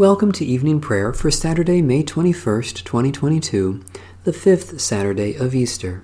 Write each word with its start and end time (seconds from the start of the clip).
Welcome 0.00 0.32
to 0.32 0.46
evening 0.46 0.80
prayer 0.80 1.12
for 1.12 1.30
Saturday, 1.30 1.82
May 1.82 2.02
21st, 2.02 2.84
2022, 2.84 3.84
the 4.24 4.32
fifth 4.32 4.80
Saturday 4.80 5.34
of 5.34 5.54
Easter. 5.54 6.02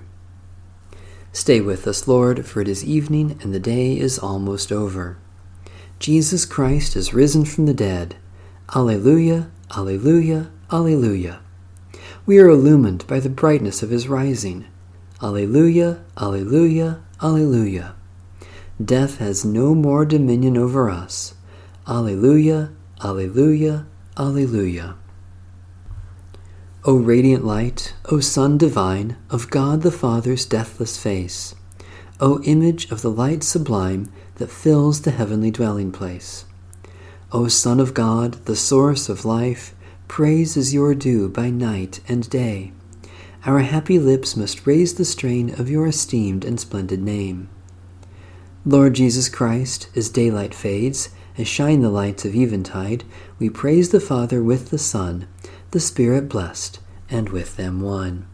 Stay 1.31 1.61
with 1.61 1.87
us, 1.87 2.07
Lord, 2.07 2.45
for 2.45 2.61
it 2.61 2.67
is 2.67 2.85
evening 2.85 3.39
and 3.41 3.55
the 3.55 3.59
day 3.59 3.97
is 3.97 4.19
almost 4.19 4.71
over. 4.71 5.17
Jesus 5.97 6.45
Christ 6.45 6.95
is 6.95 7.15
risen 7.15 7.43
from 7.43 7.65
the 7.65 7.73
dead. 7.73 8.17
Alleluia, 8.75 9.49
Alleluia, 9.75 10.51
Alleluia. 10.71 11.39
We 12.27 12.37
are 12.37 12.49
illumined 12.49 13.07
by 13.07 13.19
the 13.19 13.29
brightness 13.29 13.81
of 13.81 13.89
his 13.89 14.07
rising. 14.07 14.67
Alleluia, 15.23 16.05
Alleluia, 16.15 17.01
Alleluia. 17.19 17.95
Death 18.79 19.17
has 19.17 19.43
no 19.43 19.73
more 19.73 20.05
dominion 20.05 20.55
over 20.55 20.87
us. 20.87 21.33
Alleluia, 21.87 22.69
Alleluia, 23.03 23.85
Alleluia. 24.17 24.95
O 26.83 26.95
radiant 26.95 27.45
light, 27.45 27.93
O 28.09 28.19
Sun 28.19 28.57
divine, 28.57 29.17
of 29.29 29.51
God 29.51 29.83
the 29.83 29.91
Father's 29.91 30.47
deathless 30.47 30.97
face, 30.97 31.53
O 32.19 32.41
image 32.41 32.89
of 32.89 33.03
the 33.03 33.11
light 33.11 33.43
sublime 33.43 34.11
that 34.37 34.49
fills 34.49 35.01
the 35.01 35.11
heavenly 35.11 35.51
dwelling 35.51 35.91
place. 35.91 36.45
O 37.31 37.47
Son 37.47 37.79
of 37.79 37.93
God, 37.93 38.45
the 38.45 38.55
source 38.55 39.09
of 39.09 39.25
life, 39.25 39.75
praise 40.07 40.57
is 40.57 40.73
your 40.73 40.95
due 40.95 41.29
by 41.29 41.51
night 41.51 41.99
and 42.07 42.27
day. 42.31 42.71
Our 43.45 43.59
happy 43.59 43.99
lips 43.99 44.35
must 44.35 44.65
raise 44.65 44.95
the 44.95 45.05
strain 45.05 45.51
of 45.59 45.69
your 45.69 45.85
esteemed 45.85 46.43
and 46.43 46.59
splendid 46.59 47.03
name. 47.03 47.49
Lord 48.65 48.95
Jesus 48.95 49.29
Christ, 49.29 49.87
as 49.95 50.09
daylight 50.09 50.55
fades, 50.55 51.09
as 51.37 51.47
shine 51.47 51.81
the 51.81 51.89
lights 51.89 52.25
of 52.25 52.35
eventide, 52.35 53.03
we 53.39 53.49
praise 53.49 53.89
the 53.89 53.99
Father 53.99 54.41
with 54.41 54.69
the 54.69 54.77
Son, 54.77 55.27
the 55.71 55.79
Spirit 55.79 56.27
blessed, 56.27 56.79
and 57.09 57.29
with 57.29 57.55
them 57.57 57.81
one. 57.81 58.27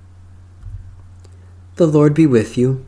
The 1.76 1.88
Lord 1.88 2.14
be 2.14 2.26
with 2.26 2.58
you. 2.58 2.86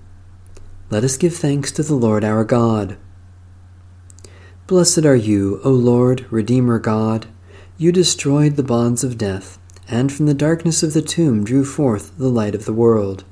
Let 0.89 1.03
us 1.03 1.17
give 1.17 1.35
thanks 1.35 1.71
to 1.73 1.83
the 1.83 1.95
Lord 1.95 2.23
our 2.23 2.43
God. 2.43 2.97
Blessed 4.67 5.05
are 5.05 5.15
you, 5.15 5.59
O 5.63 5.71
Lord, 5.71 6.25
Redeemer 6.31 6.79
God. 6.79 7.27
You 7.77 7.91
destroyed 7.91 8.55
the 8.55 8.63
bonds 8.63 9.03
of 9.03 9.17
death, 9.17 9.59
and 9.87 10.11
from 10.11 10.27
the 10.27 10.33
darkness 10.33 10.81
of 10.81 10.93
the 10.93 11.01
tomb 11.01 11.43
drew 11.43 11.65
forth 11.65 12.17
the 12.17 12.29
light 12.29 12.55
of 12.55 12.65
the 12.65 12.73
world. 12.73 13.23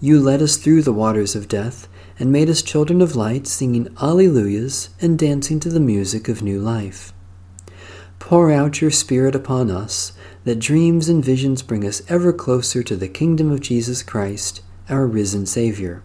You 0.00 0.20
led 0.20 0.40
us 0.40 0.56
through 0.56 0.82
the 0.82 0.92
waters 0.92 1.36
of 1.36 1.48
death 1.48 1.88
and 2.18 2.32
made 2.32 2.50
us 2.50 2.62
children 2.62 3.00
of 3.00 3.16
light, 3.16 3.46
singing 3.46 3.86
Alleluias 4.00 4.90
and 5.00 5.18
dancing 5.18 5.60
to 5.60 5.68
the 5.68 5.80
music 5.80 6.28
of 6.28 6.42
new 6.42 6.60
life. 6.60 7.12
Pour 8.18 8.50
out 8.50 8.80
your 8.80 8.90
Spirit 8.90 9.34
upon 9.34 9.70
us, 9.70 10.12
that 10.44 10.58
dreams 10.58 11.08
and 11.08 11.24
visions 11.24 11.62
bring 11.62 11.86
us 11.86 12.02
ever 12.08 12.32
closer 12.32 12.82
to 12.82 12.96
the 12.96 13.08
kingdom 13.08 13.50
of 13.50 13.60
Jesus 13.60 14.02
Christ, 14.02 14.60
our 14.88 15.06
risen 15.06 15.46
Savior. 15.46 16.02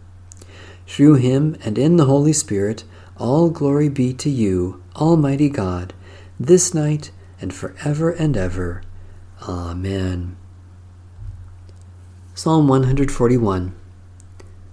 Through 0.86 1.16
him 1.16 1.56
and 1.64 1.78
in 1.78 1.98
the 1.98 2.06
Holy 2.06 2.34
Spirit, 2.34 2.84
all 3.18 3.50
glory 3.50 3.90
be 3.90 4.14
to 4.14 4.30
you, 4.30 4.84
Almighty 4.96 5.50
God, 5.50 5.94
this 6.40 6.74
night 6.74 7.12
and 7.42 7.54
forever 7.54 8.12
and 8.12 8.38
ever. 8.38 8.84
Amen. 9.48 10.38
Psalm 12.36 12.68
141 12.68 13.76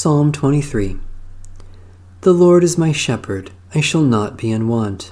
Psalm 0.00 0.30
23 0.30 0.96
The 2.20 2.32
Lord 2.32 2.62
is 2.62 2.78
my 2.78 2.92
shepherd, 2.92 3.50
I 3.74 3.80
shall 3.80 4.04
not 4.04 4.36
be 4.36 4.52
in 4.52 4.68
want. 4.68 5.10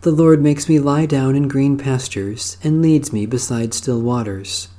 The 0.00 0.10
Lord 0.10 0.42
makes 0.42 0.68
me 0.68 0.80
lie 0.80 1.06
down 1.06 1.36
in 1.36 1.46
green 1.46 1.78
pastures, 1.78 2.56
and 2.64 2.82
leads 2.82 3.12
me 3.12 3.26
beside 3.26 3.72
still 3.72 4.00
waters. 4.00 4.70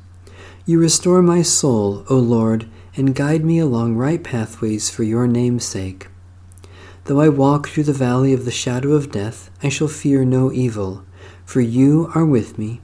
You 0.66 0.78
restore 0.78 1.22
my 1.22 1.42
soul, 1.42 2.04
O 2.10 2.18
Lord, 2.18 2.68
and 2.98 3.16
guide 3.16 3.46
me 3.46 3.60
along 3.60 3.96
right 3.96 4.22
pathways 4.22 4.90
for 4.90 5.04
your 5.04 5.26
name's 5.26 5.64
sake. 5.64 6.10
Though 7.06 7.22
I 7.22 7.30
walk 7.30 7.70
through 7.70 7.86
the 7.86 7.94
valley 7.94 8.34
of 8.34 8.44
the 8.44 8.52
shadow 8.52 8.92
of 8.92 9.10
death, 9.10 9.50
I 9.64 9.70
shall 9.70 9.88
fear 9.88 10.26
no 10.26 10.52
evil, 10.52 11.06
for 11.46 11.62
you 11.62 12.12
are 12.14 12.26
with 12.26 12.58
me. 12.58 12.82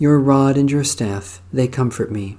Your 0.00 0.18
rod 0.18 0.56
and 0.56 0.68
your 0.68 0.82
staff, 0.82 1.40
they 1.52 1.68
comfort 1.68 2.10
me. 2.10 2.38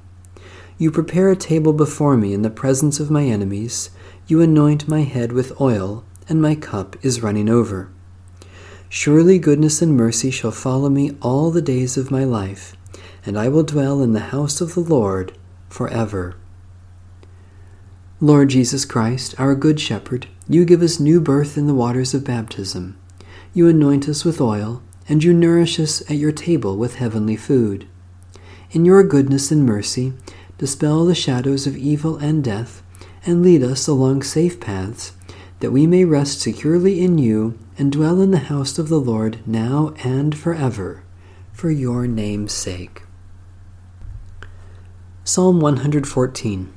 You 0.84 0.92
prepare 0.92 1.30
a 1.30 1.38
table 1.38 1.72
before 1.72 2.18
me 2.18 2.34
in 2.34 2.42
the 2.42 2.50
presence 2.50 3.00
of 3.00 3.10
my 3.10 3.24
enemies. 3.24 3.90
You 4.28 4.42
anoint 4.42 4.86
my 4.86 5.04
head 5.04 5.32
with 5.32 5.62
oil, 5.62 6.04
and 6.28 6.42
my 6.42 6.56
cup 6.56 6.98
is 7.02 7.24
running 7.24 7.48
over. 7.48 7.90
Surely 8.90 9.40
goodness 9.40 9.82
and 9.82 9.96
mercy 9.96 10.30
shall 10.30 10.52
follow 10.52 10.90
me 10.90 11.16
all 11.22 11.52
the 11.52 11.62
days 11.62 11.96
of 11.96 12.12
my 12.12 12.26
life, 12.26 12.76
and 13.26 13.40
I 13.40 13.48
will 13.48 13.64
dwell 13.64 14.02
in 14.02 14.12
the 14.12 14.34
house 14.36 14.60
of 14.60 14.74
the 14.74 14.82
Lord 14.82 15.32
forever. 15.70 16.36
Lord 18.20 18.50
Jesus 18.50 18.84
Christ, 18.84 19.40
our 19.40 19.56
Good 19.56 19.80
Shepherd, 19.80 20.28
you 20.50 20.66
give 20.66 20.82
us 20.82 21.00
new 21.00 21.22
birth 21.22 21.58
in 21.58 21.66
the 21.66 21.74
waters 21.74 22.14
of 22.14 22.26
baptism. 22.26 23.00
You 23.54 23.70
anoint 23.70 24.10
us 24.10 24.26
with 24.26 24.42
oil, 24.42 24.84
and 25.08 25.24
you 25.24 25.32
nourish 25.32 25.80
us 25.80 26.02
at 26.12 26.18
your 26.18 26.34
table 26.34 26.76
with 26.76 26.96
heavenly 26.96 27.38
food. 27.38 27.88
In 28.72 28.84
your 28.84 29.04
goodness 29.04 29.50
and 29.50 29.66
mercy, 29.66 30.12
dispel 30.64 31.04
the 31.04 31.14
shadows 31.14 31.68
of 31.68 31.76
evil 31.76 32.16
and 32.16 32.42
death, 32.42 32.82
and 33.26 33.44
lead 33.44 33.62
us 33.62 33.86
along 33.86 34.24
safe 34.24 34.62
paths, 34.62 35.12
that 35.60 35.74
we 35.74 35.86
may 35.86 36.06
rest 36.06 36.40
securely 36.40 37.04
in 37.04 37.18
you 37.18 37.60
and 37.78 37.92
dwell 37.92 38.22
in 38.22 38.32
the 38.32 38.48
house 38.48 38.80
of 38.80 38.88
the 38.88 38.98
Lord 38.98 39.46
now 39.46 39.94
and 40.06 40.38
forever, 40.38 41.04
for 41.52 41.70
your 41.70 42.08
name's 42.08 42.54
sake. 42.54 43.02
Psalm 45.26 45.60
114 45.60 46.72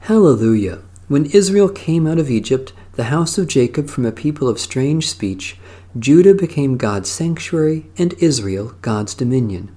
Hallelujah! 0.00 0.78
When 1.08 1.26
Israel 1.26 1.68
came 1.68 2.06
out 2.06 2.18
of 2.18 2.30
Egypt, 2.30 2.72
the 2.94 3.12
house 3.12 3.36
of 3.36 3.48
Jacob 3.48 3.90
from 3.90 4.06
a 4.06 4.12
people 4.12 4.48
of 4.48 4.58
strange 4.58 5.10
speech, 5.10 5.58
Judah 5.98 6.32
became 6.32 6.78
God's 6.78 7.10
sanctuary, 7.10 7.84
and 7.98 8.14
Israel 8.14 8.74
God's 8.80 9.14
dominion. 9.14 9.76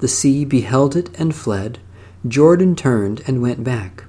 The 0.00 0.08
sea 0.08 0.44
beheld 0.44 0.94
it 0.96 1.08
and 1.18 1.34
fled 1.34 1.78
Jordan 2.26 2.76
turned 2.76 3.22
and 3.26 3.42
went 3.42 3.64
back. 3.64 4.04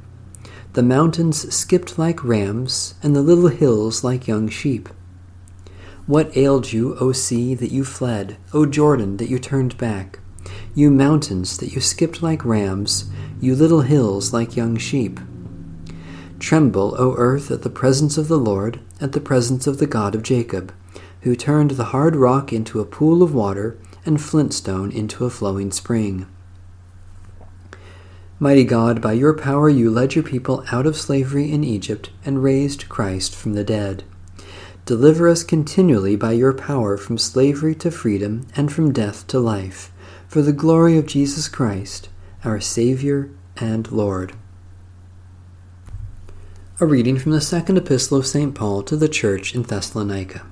The 0.73 0.83
mountains 0.83 1.53
skipped 1.53 1.97
like 1.97 2.23
rams, 2.23 2.95
and 3.03 3.15
the 3.15 3.21
little 3.21 3.49
hills 3.49 4.03
like 4.03 4.27
young 4.27 4.49
sheep. 4.49 4.89
What 6.07 6.35
ailed 6.35 6.73
you, 6.73 6.95
O 6.99 7.11
sea, 7.11 7.55
that 7.55 7.71
you 7.71 7.83
fled, 7.83 8.37
O 8.53 8.65
Jordan, 8.65 9.17
that 9.17 9.29
you 9.29 9.39
turned 9.39 9.77
back? 9.77 10.19
you 10.73 10.89
mountains 10.89 11.57
that 11.57 11.73
you 11.73 11.81
skipped 11.81 12.23
like 12.23 12.45
rams, 12.45 13.09
you 13.39 13.55
little 13.55 13.81
hills 13.81 14.31
like 14.31 14.55
young 14.55 14.77
sheep. 14.77 15.19
Tremble, 16.39 16.95
O 16.97 17.15
earth, 17.17 17.51
at 17.51 17.61
the 17.61 17.69
presence 17.69 18.17
of 18.17 18.27
the 18.27 18.37
Lord, 18.37 18.79
at 18.99 19.11
the 19.11 19.19
presence 19.19 19.67
of 19.67 19.77
the 19.77 19.87
God 19.87 20.15
of 20.15 20.23
Jacob, 20.23 20.73
who 21.21 21.35
turned 21.35 21.71
the 21.71 21.85
hard 21.85 22.15
rock 22.15 22.53
into 22.53 22.79
a 22.79 22.85
pool 22.85 23.21
of 23.21 23.33
water 23.33 23.77
and 24.05 24.21
flintstone 24.21 24.91
into 24.91 25.25
a 25.25 25.29
flowing 25.29 25.71
spring. 25.71 26.25
Mighty 28.43 28.63
God, 28.63 29.03
by 29.03 29.13
your 29.13 29.35
power 29.35 29.69
you 29.69 29.91
led 29.91 30.15
your 30.15 30.23
people 30.23 30.65
out 30.71 30.87
of 30.87 30.97
slavery 30.97 31.51
in 31.51 31.63
Egypt 31.63 32.09
and 32.25 32.41
raised 32.41 32.89
Christ 32.89 33.35
from 33.35 33.53
the 33.53 33.63
dead. 33.63 34.03
Deliver 34.83 35.29
us 35.29 35.43
continually 35.43 36.15
by 36.15 36.31
your 36.31 36.51
power 36.51 36.97
from 36.97 37.19
slavery 37.19 37.75
to 37.75 37.91
freedom 37.91 38.47
and 38.55 38.73
from 38.73 38.91
death 38.91 39.27
to 39.27 39.39
life, 39.39 39.91
for 40.27 40.41
the 40.41 40.53
glory 40.53 40.97
of 40.97 41.05
Jesus 41.05 41.47
Christ, 41.47 42.09
our 42.43 42.59
Savior 42.59 43.29
and 43.57 43.91
Lord. 43.91 44.33
A 46.79 46.87
reading 46.87 47.19
from 47.19 47.33
the 47.33 47.41
second 47.41 47.77
epistle 47.77 48.17
of 48.17 48.25
St. 48.25 48.55
Paul 48.55 48.81
to 48.81 48.97
the 48.97 49.07
church 49.07 49.53
in 49.53 49.61
Thessalonica. 49.61 50.47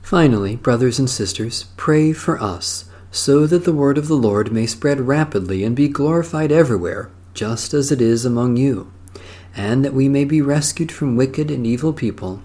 Finally, 0.00 0.54
brothers 0.54 1.00
and 1.00 1.10
sisters, 1.10 1.64
pray 1.76 2.12
for 2.12 2.40
us, 2.40 2.84
so 3.14 3.46
that 3.46 3.64
the 3.64 3.72
word 3.72 3.96
of 3.96 4.08
the 4.08 4.16
Lord 4.16 4.50
may 4.50 4.66
spread 4.66 5.02
rapidly 5.02 5.62
and 5.62 5.76
be 5.76 5.86
glorified 5.86 6.50
everywhere, 6.50 7.08
just 7.32 7.72
as 7.72 7.92
it 7.92 8.00
is 8.00 8.24
among 8.24 8.56
you, 8.56 8.90
and 9.54 9.84
that 9.84 9.94
we 9.94 10.08
may 10.08 10.24
be 10.24 10.42
rescued 10.42 10.90
from 10.90 11.14
wicked 11.14 11.48
and 11.48 11.64
evil 11.64 11.92
people, 11.92 12.42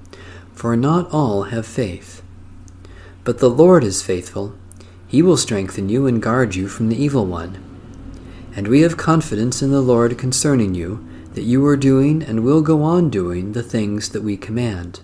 for 0.54 0.78
not 0.78 1.12
all 1.12 1.46
have 1.46 1.66
faith. 1.66 2.22
But 3.24 3.40
the 3.40 3.50
Lord 3.50 3.84
is 3.84 4.04
faithful. 4.04 4.54
He 5.08 5.24
will 5.24 5.38
strengthen 5.38 5.90
you 5.90 6.06
and 6.06 6.22
guard 6.22 6.54
you 6.54 6.68
from 6.68 6.90
the 6.90 7.04
evil 7.04 7.26
one. 7.26 7.58
And 8.56 8.68
we 8.68 8.82
have 8.82 8.96
confidence 8.96 9.64
in 9.64 9.72
the 9.72 9.82
Lord 9.82 10.20
concerning 10.20 10.76
you, 10.76 11.04
that 11.34 11.42
you 11.42 11.66
are 11.66 11.78
doing 11.78 12.22
and 12.22 12.44
will 12.44 12.62
go 12.62 12.84
on 12.84 13.10
doing 13.10 13.54
the 13.54 13.64
things 13.64 14.10
that 14.10 14.22
we 14.22 14.38
command. 14.38 15.00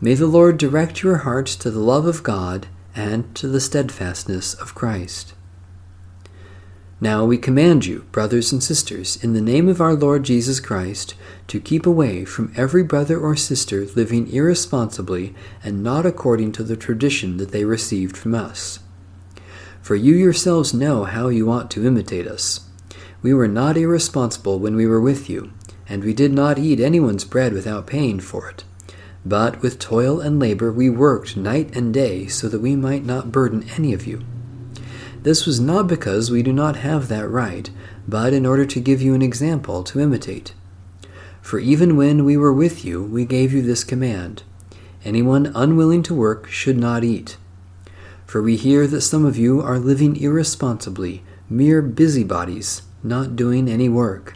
May 0.00 0.14
the 0.14 0.26
Lord 0.26 0.58
direct 0.58 1.04
your 1.04 1.18
hearts 1.18 1.54
to 1.54 1.70
the 1.70 1.78
love 1.78 2.04
of 2.04 2.24
God 2.24 2.66
and 2.94 3.34
to 3.34 3.48
the 3.48 3.60
steadfastness 3.60 4.54
of 4.54 4.74
Christ. 4.74 5.34
Now 7.00 7.24
we 7.24 7.36
command 7.36 7.84
you, 7.84 8.06
brothers 8.12 8.52
and 8.52 8.62
sisters, 8.62 9.16
in 9.24 9.32
the 9.32 9.40
name 9.40 9.68
of 9.68 9.80
our 9.80 9.94
Lord 9.94 10.22
Jesus 10.22 10.60
Christ, 10.60 11.14
to 11.48 11.58
keep 11.58 11.84
away 11.84 12.24
from 12.24 12.52
every 12.56 12.84
brother 12.84 13.18
or 13.18 13.34
sister 13.34 13.86
living 13.96 14.32
irresponsibly 14.32 15.34
and 15.64 15.82
not 15.82 16.06
according 16.06 16.52
to 16.52 16.62
the 16.62 16.76
tradition 16.76 17.38
that 17.38 17.50
they 17.50 17.64
received 17.64 18.16
from 18.16 18.36
us. 18.36 18.78
For 19.80 19.96
you 19.96 20.14
yourselves 20.14 20.72
know 20.72 21.02
how 21.02 21.26
you 21.26 21.50
ought 21.50 21.72
to 21.72 21.84
imitate 21.84 22.28
us. 22.28 22.68
We 23.20 23.34
were 23.34 23.48
not 23.48 23.76
irresponsible 23.76 24.60
when 24.60 24.76
we 24.76 24.86
were 24.86 25.00
with 25.00 25.28
you, 25.28 25.52
and 25.88 26.04
we 26.04 26.14
did 26.14 26.32
not 26.32 26.56
eat 26.56 26.78
anyone's 26.78 27.24
bread 27.24 27.52
without 27.52 27.88
paying 27.88 28.20
for 28.20 28.48
it. 28.48 28.62
But 29.24 29.62
with 29.62 29.78
toil 29.78 30.20
and 30.20 30.40
labor 30.40 30.72
we 30.72 30.90
worked 30.90 31.36
night 31.36 31.74
and 31.76 31.94
day 31.94 32.26
so 32.26 32.48
that 32.48 32.60
we 32.60 32.74
might 32.74 33.04
not 33.04 33.32
burden 33.32 33.64
any 33.76 33.92
of 33.92 34.06
you. 34.06 34.24
This 35.22 35.46
was 35.46 35.60
not 35.60 35.86
because 35.86 36.30
we 36.30 36.42
do 36.42 36.52
not 36.52 36.76
have 36.76 37.08
that 37.08 37.28
right, 37.28 37.70
but 38.08 38.32
in 38.32 38.44
order 38.44 38.66
to 38.66 38.80
give 38.80 39.00
you 39.00 39.14
an 39.14 39.22
example 39.22 39.84
to 39.84 40.00
imitate. 40.00 40.52
For 41.40 41.60
even 41.60 41.96
when 41.96 42.24
we 42.24 42.36
were 42.36 42.52
with 42.52 42.84
you, 42.84 43.02
we 43.02 43.24
gave 43.24 43.52
you 43.52 43.62
this 43.62 43.84
command 43.84 44.42
Anyone 45.04 45.50
unwilling 45.54 46.04
to 46.04 46.14
work 46.14 46.48
should 46.48 46.78
not 46.78 47.02
eat. 47.02 47.36
For 48.24 48.40
we 48.40 48.56
hear 48.56 48.86
that 48.86 49.00
some 49.00 49.24
of 49.24 49.36
you 49.36 49.60
are 49.60 49.78
living 49.78 50.16
irresponsibly, 50.16 51.24
mere 51.50 51.82
busybodies, 51.82 52.82
not 53.02 53.34
doing 53.34 53.68
any 53.68 53.88
work. 53.88 54.34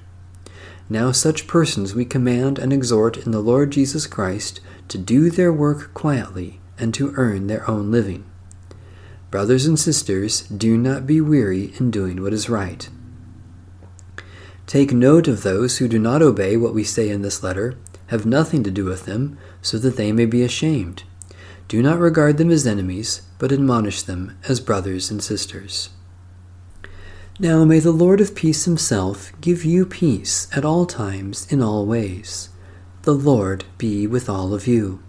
Now, 0.89 1.11
such 1.11 1.49
persons 1.49 1.95
we 1.95 2.05
command 2.05 2.59
and 2.59 2.73
exhort 2.73 3.17
in 3.17 3.33
the 3.33 3.41
Lord 3.41 3.73
Jesus 3.73 4.07
Christ 4.07 4.61
to 4.89 4.99
do 4.99 5.31
their 5.31 5.53
work 5.53 5.93
quietly 5.95 6.61
and 6.79 6.95
to 6.95 7.13
earn 7.17 7.49
their 7.49 7.69
own 7.69 7.91
living. 7.91 8.25
Brothers 9.31 9.67
and 9.67 9.79
sisters, 9.79 10.43
do 10.43 10.79
not 10.79 11.07
be 11.07 11.21
weary 11.21 11.73
in 11.79 11.91
doing 11.91 12.23
what 12.23 12.33
is 12.33 12.49
right. 12.49 12.89
Take 14.67 14.93
note 14.93 15.27
of 15.29 15.43
those 15.43 15.79
who 15.79 15.89
do 15.89 15.99
not 15.99 16.23
obey 16.23 16.57
what 16.57 16.75
we 16.75 16.85
say 16.85 17.09
in 17.09 17.23
this 17.23 17.43
letter, 17.43 17.77
have 18.09 18.25
nothing 18.25 18.63
to 18.63 18.71
do 18.71 18.85
with 18.85 19.05
them, 19.07 19.37
so 19.63 19.79
that 19.79 19.97
they 19.97 20.13
may 20.13 20.27
be 20.27 20.43
ashamed. 20.43 21.03
Do 21.67 21.83
not 21.83 21.99
regard 21.99 22.39
them 22.39 22.51
as 22.51 22.67
enemies, 22.67 23.23
but 23.39 23.51
admonish 23.51 24.03
them 24.03 24.39
as 24.49 24.61
brothers 24.61 25.11
and 25.11 25.23
sisters. 25.23 25.91
Now 27.39 27.67
may 27.67 27.81
the 27.81 27.93
Lord 27.93 28.23
of 28.23 28.35
peace 28.35 28.65
himself 28.65 29.31
give 29.43 29.63
you 29.63 29.85
peace 29.85 30.49
at 30.57 30.65
all 30.65 30.87
times 30.87 31.47
in 31.53 31.61
all 31.61 31.85
ways. 31.85 32.49
The 33.03 33.13
Lord 33.13 33.67
be 33.77 34.07
with 34.07 34.31
all 34.31 34.55
of 34.55 34.67
you. 34.67 35.03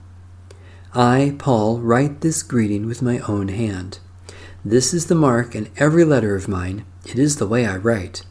I, 0.94 1.36
Paul, 1.40 1.80
write 1.80 2.20
this 2.20 2.44
greeting 2.44 2.86
with 2.86 3.02
my 3.02 3.20
own 3.20 3.48
hand. 3.48 4.00
This 4.66 4.94
is 4.94 5.06
the 5.06 5.16
mark 5.16 5.56
in 5.56 5.70
every 5.78 6.04
letter 6.04 6.36
of 6.36 6.50
mine. 6.50 6.84
It 7.06 7.18
is 7.18 7.38
the 7.38 7.48
way 7.48 7.66
I 7.66 7.78
write. 7.78 8.24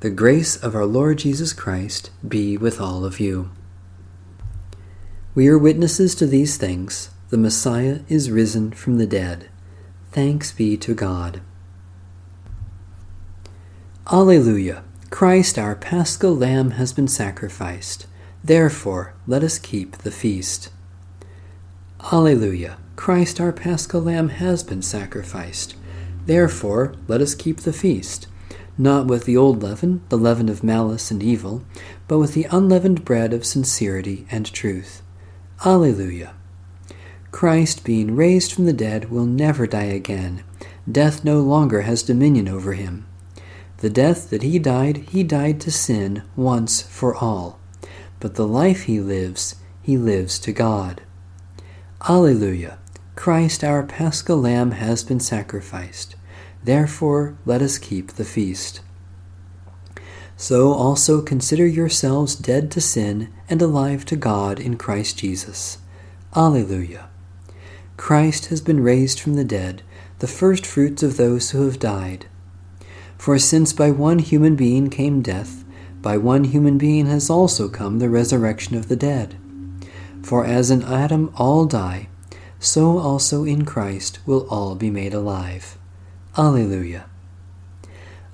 The 0.00 0.10
grace 0.10 0.54
of 0.56 0.74
our 0.74 0.84
Lord 0.84 1.16
Jesus 1.16 1.54
Christ 1.54 2.10
be 2.26 2.58
with 2.58 2.78
all 2.78 3.06
of 3.06 3.20
you. 3.20 3.50
We 5.34 5.48
are 5.48 5.56
witnesses 5.56 6.14
to 6.16 6.26
these 6.26 6.58
things. 6.58 7.08
The 7.30 7.38
Messiah 7.38 8.00
is 8.06 8.30
risen 8.30 8.72
from 8.72 8.98
the 8.98 9.06
dead. 9.06 9.48
Thanks 10.12 10.52
be 10.52 10.76
to 10.76 10.92
God. 10.92 11.40
Alleluia! 14.12 14.84
Christ, 15.08 15.58
our 15.58 15.74
paschal 15.74 16.36
lamb, 16.36 16.72
has 16.72 16.92
been 16.92 17.08
sacrificed. 17.08 18.06
Therefore, 18.42 19.14
let 19.26 19.42
us 19.42 19.58
keep 19.58 19.96
the 19.96 20.10
feast. 20.10 20.68
Alleluia! 22.12 22.76
Christ 22.96 23.40
our 23.40 23.50
paschal 23.50 24.02
lamb 24.02 24.28
has 24.28 24.62
been 24.62 24.82
sacrificed. 24.82 25.74
Therefore, 26.26 26.94
let 27.08 27.22
us 27.22 27.34
keep 27.34 27.60
the 27.60 27.72
feast, 27.72 28.26
not 28.76 29.06
with 29.06 29.24
the 29.24 29.38
old 29.38 29.62
leaven, 29.62 30.02
the 30.10 30.18
leaven 30.18 30.50
of 30.50 30.62
malice 30.62 31.10
and 31.10 31.22
evil, 31.22 31.64
but 32.06 32.18
with 32.18 32.34
the 32.34 32.46
unleavened 32.50 33.06
bread 33.06 33.32
of 33.32 33.46
sincerity 33.46 34.26
and 34.30 34.52
truth. 34.52 35.00
Alleluia! 35.64 36.34
Christ, 37.30 37.84
being 37.84 38.14
raised 38.14 38.52
from 38.52 38.66
the 38.66 38.74
dead, 38.74 39.10
will 39.10 39.24
never 39.24 39.66
die 39.66 39.84
again. 39.84 40.44
Death 40.90 41.24
no 41.24 41.40
longer 41.40 41.82
has 41.82 42.02
dominion 42.02 42.48
over 42.48 42.74
him. 42.74 43.06
The 43.84 43.90
death 43.90 44.30
that 44.30 44.42
he 44.42 44.58
died, 44.58 44.96
he 45.10 45.22
died 45.22 45.60
to 45.60 45.70
sin 45.70 46.22
once 46.36 46.80
for 46.80 47.14
all 47.14 47.60
but 48.18 48.34
the 48.34 48.48
life 48.48 48.84
he 48.84 48.98
lives, 48.98 49.56
he 49.82 49.98
lives 49.98 50.38
to 50.38 50.52
God. 50.54 51.02
Alleluia! 52.08 52.78
Christ 53.14 53.62
our 53.62 53.82
paschal 53.82 54.38
lamb 54.38 54.70
has 54.70 55.04
been 55.04 55.20
sacrificed. 55.20 56.16
Therefore, 56.62 57.36
let 57.44 57.60
us 57.60 57.76
keep 57.76 58.12
the 58.12 58.24
feast. 58.24 58.80
So 60.34 60.72
also 60.72 61.20
consider 61.20 61.66
yourselves 61.66 62.36
dead 62.36 62.70
to 62.70 62.80
sin 62.80 63.30
and 63.50 63.60
alive 63.60 64.06
to 64.06 64.16
God 64.16 64.58
in 64.58 64.78
Christ 64.78 65.18
Jesus. 65.18 65.76
Alleluia! 66.34 67.10
Christ 67.98 68.46
has 68.46 68.62
been 68.62 68.82
raised 68.82 69.20
from 69.20 69.34
the 69.34 69.44
dead, 69.44 69.82
the 70.20 70.26
first 70.26 70.64
fruits 70.64 71.02
of 71.02 71.18
those 71.18 71.50
who 71.50 71.66
have 71.66 71.78
died. 71.78 72.24
For 73.18 73.38
since 73.38 73.72
by 73.72 73.90
one 73.90 74.18
human 74.18 74.56
being 74.56 74.90
came 74.90 75.22
death, 75.22 75.64
by 76.02 76.16
one 76.18 76.44
human 76.44 76.76
being 76.76 77.06
has 77.06 77.30
also 77.30 77.68
come 77.68 77.98
the 77.98 78.10
resurrection 78.10 78.76
of 78.76 78.88
the 78.88 78.96
dead. 78.96 79.36
For 80.22 80.44
as 80.44 80.70
in 80.70 80.82
Adam 80.82 81.32
all 81.36 81.64
die, 81.64 82.08
so 82.58 82.98
also 82.98 83.44
in 83.44 83.64
Christ 83.64 84.18
will 84.26 84.46
all 84.48 84.74
be 84.74 84.90
made 84.90 85.14
alive. 85.14 85.78
Alleluia. 86.36 87.06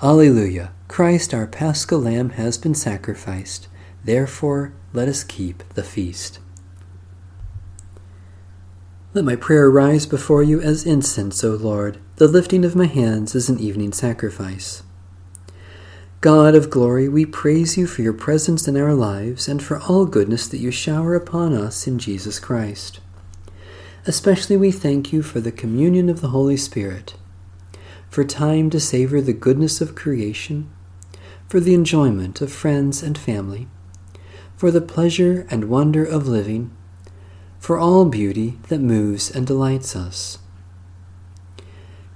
Alleluia. 0.02 0.72
Christ 0.88 1.32
our 1.34 1.46
paschal 1.46 2.00
lamb 2.00 2.30
has 2.30 2.58
been 2.58 2.74
sacrificed. 2.74 3.68
Therefore, 4.04 4.72
let 4.92 5.08
us 5.08 5.22
keep 5.22 5.62
the 5.74 5.84
feast. 5.84 6.40
Let 9.12 9.24
my 9.24 9.36
prayer 9.36 9.70
rise 9.70 10.06
before 10.06 10.42
you 10.42 10.60
as 10.60 10.86
incense, 10.86 11.44
O 11.44 11.50
Lord. 11.50 11.98
The 12.20 12.28
lifting 12.28 12.66
of 12.66 12.76
my 12.76 12.84
hands 12.84 13.34
is 13.34 13.48
an 13.48 13.58
evening 13.58 13.94
sacrifice. 13.94 14.82
God 16.20 16.54
of 16.54 16.68
glory, 16.68 17.08
we 17.08 17.24
praise 17.24 17.78
you 17.78 17.86
for 17.86 18.02
your 18.02 18.12
presence 18.12 18.68
in 18.68 18.76
our 18.76 18.92
lives 18.92 19.48
and 19.48 19.62
for 19.62 19.78
all 19.78 20.04
goodness 20.04 20.46
that 20.48 20.58
you 20.58 20.70
shower 20.70 21.14
upon 21.14 21.54
us 21.54 21.86
in 21.86 21.98
Jesus 21.98 22.38
Christ. 22.38 23.00
Especially 24.04 24.54
we 24.58 24.70
thank 24.70 25.14
you 25.14 25.22
for 25.22 25.40
the 25.40 25.50
communion 25.50 26.10
of 26.10 26.20
the 26.20 26.28
Holy 26.28 26.58
Spirit, 26.58 27.14
for 28.10 28.22
time 28.22 28.68
to 28.68 28.80
savor 28.80 29.22
the 29.22 29.32
goodness 29.32 29.80
of 29.80 29.94
creation, 29.94 30.70
for 31.48 31.58
the 31.58 31.72
enjoyment 31.72 32.42
of 32.42 32.52
friends 32.52 33.02
and 33.02 33.16
family, 33.16 33.66
for 34.58 34.70
the 34.70 34.82
pleasure 34.82 35.46
and 35.50 35.70
wonder 35.70 36.04
of 36.04 36.28
living, 36.28 36.70
for 37.58 37.78
all 37.78 38.04
beauty 38.04 38.58
that 38.68 38.82
moves 38.82 39.30
and 39.30 39.46
delights 39.46 39.96
us. 39.96 40.36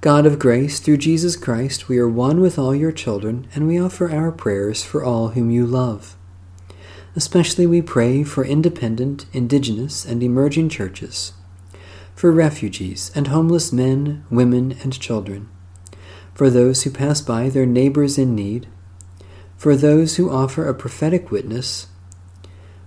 God 0.05 0.27
of 0.27 0.39
grace, 0.39 0.81
through 0.81 0.99
Jesus 0.99 1.35
Christ, 1.35 1.89
we 1.89 1.97
are 1.97 2.07
one 2.07 2.43
with 2.43 2.59
all 2.59 2.75
your 2.75 2.93
children, 2.93 3.49
and 3.55 3.67
we 3.67 3.81
offer 3.81 4.11
our 4.11 4.31
prayers 4.31 4.83
for 4.85 5.03
all 5.03 5.29
whom 5.29 5.51
you 5.51 5.65
love. 5.67 6.15
Especially 7.17 7.67
we 7.67 7.81
pray 7.81 8.23
for 8.23 8.45
independent, 8.45 9.25
indigenous, 9.33 10.05
and 10.05 10.23
emerging 10.23 10.69
churches, 10.69 11.33
for 12.15 12.31
refugees 12.31 13.13
and 13.15 13.29
homeless 13.29 13.73
men, 13.73 14.27
women, 14.29 14.77
and 14.83 15.01
children, 15.01 15.49
for 16.35 16.51
those 16.51 16.83
who 16.83 16.91
pass 16.91 17.23
by 17.23 17.49
their 17.49 17.65
neighbors 17.65 18.19
in 18.19 18.35
need, 18.35 18.67
for 19.57 19.75
those 19.75 20.17
who 20.17 20.29
offer 20.29 20.69
a 20.69 20.75
prophetic 20.75 21.31
witness, 21.31 21.87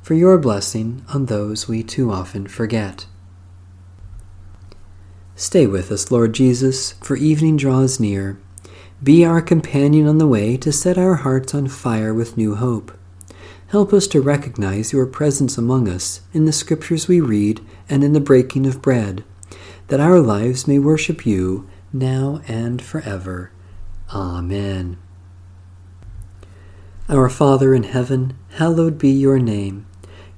for 0.04 0.14
your 0.14 0.38
blessing 0.38 1.04
on 1.12 1.26
those 1.26 1.68
we 1.68 1.82
too 1.82 2.12
often 2.12 2.46
forget. 2.46 3.08
Stay 5.40 5.68
with 5.68 5.92
us, 5.92 6.10
Lord 6.10 6.34
Jesus, 6.34 6.94
for 6.94 7.16
evening 7.16 7.58
draws 7.58 8.00
near. 8.00 8.40
Be 9.04 9.24
our 9.24 9.40
companion 9.40 10.08
on 10.08 10.18
the 10.18 10.26
way 10.26 10.58
to 10.58 10.72
set 10.72 10.98
our 10.98 11.14
hearts 11.14 11.54
on 11.54 11.68
fire 11.68 12.12
with 12.12 12.38
new 12.38 12.56
hope. 12.56 12.92
Help 13.68 13.94
us 13.94 14.08
to 14.08 14.20
recognize 14.20 14.92
your 14.92 15.06
presence 15.06 15.56
among 15.56 15.88
us 15.88 16.22
in 16.34 16.46
the 16.46 16.52
scriptures 16.52 17.08
we 17.08 17.22
read 17.22 17.62
and 17.88 18.04
in 18.04 18.14
the 18.14 18.20
breaking 18.20 18.66
of 18.66 18.82
bread, 18.82 19.24
that 19.90 20.00
our 20.00 20.20
lives 20.20 20.68
may 20.68 20.80
worship 20.80 21.24
you 21.24 21.70
now 21.94 22.42
and 22.48 22.82
forever. 22.82 23.52
Amen. 24.12 24.98
Our 27.08 27.30
Father 27.30 27.76
in 27.76 27.84
heaven, 27.84 28.36
hallowed 28.54 28.98
be 28.98 29.12
your 29.12 29.38
name. 29.38 29.86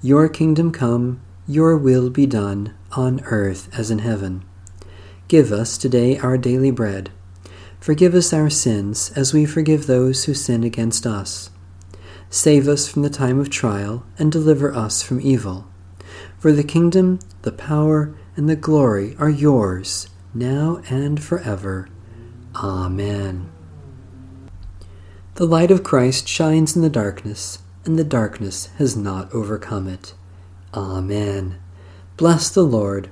Your 0.02 0.28
kingdom 0.28 0.74
come, 0.74 1.22
your 1.48 1.78
will 1.78 2.10
be 2.10 2.26
done, 2.26 2.74
on 2.98 3.22
earth 3.22 3.70
as 3.80 3.90
in 3.90 4.00
heaven. 4.00 4.44
Give 5.30 5.52
us 5.52 5.78
today 5.78 6.18
our 6.18 6.40
daily 6.40 6.72
bread. 6.72 7.12
Forgive 7.80 8.16
us 8.16 8.34
our 8.34 8.50
sins 8.50 9.12
as 9.16 9.32
we 9.32 9.46
forgive 9.46 9.86
those 9.86 10.26
who 10.26 10.34
sin 10.34 10.64
against 10.64 11.06
us. 11.06 11.52
Save 12.32 12.68
us 12.68 12.88
from 12.88 13.04
the 13.04 13.12
time 13.12 13.40
of 13.40 13.52
trial 13.52 14.04
and 14.18 14.32
deliver 14.32 14.74
us 14.74 15.04
from 15.04 15.22
evil. 15.22 15.68
For 16.40 16.52
the 16.52 16.64
kingdom, 16.64 17.20
the 17.44 17.52
power, 17.52 18.18
and 18.36 18.50
the 18.50 18.56
glory 18.56 19.16
are 19.20 19.30
yours, 19.30 20.10
now 20.34 20.82
and 20.90 21.22
forever. 21.22 21.90
Amen. 22.56 23.52
The 25.36 25.46
light 25.46 25.70
of 25.70 25.84
Christ 25.84 26.28
shines 26.28 26.76
in 26.76 26.82
the 26.82 26.90
darkness, 26.90 27.60
and 27.86 28.00
the 28.00 28.04
darkness 28.04 28.70
has 28.80 28.98
not 28.98 29.32
overcome 29.32 29.88
it. 29.88 30.16
Amen. 30.74 31.60
Bless 32.18 32.50
the 32.50 32.64
Lord. 32.64 33.12